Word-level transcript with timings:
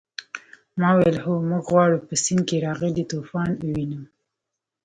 ما 0.79 0.89
وویل 0.93 1.17
هو 1.25 1.33
موږ 1.49 1.63
غواړو 1.71 2.03
په 2.07 2.13
سیند 2.23 2.43
کې 2.49 2.63
راغلی 2.65 3.03
طوفان 3.11 3.49
ووینو. 3.57 4.01